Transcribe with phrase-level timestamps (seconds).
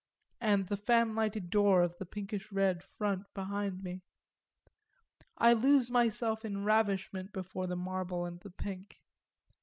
[0.39, 4.01] and fan lighted door of the pinkish red front behind me.
[5.37, 8.97] I lose myself in ravishment before the marble and the pink.